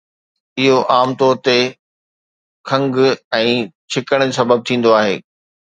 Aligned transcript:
اهو 0.59 0.77
عام 0.93 1.09
طور 1.19 1.35
تي 1.47 1.59
کنگهه 2.69 3.13
۽ 3.43 3.55
ڇڪڻ 3.93 4.37
سبب 4.41 4.67
ٿيندو 4.71 4.99
آهي 5.03 5.17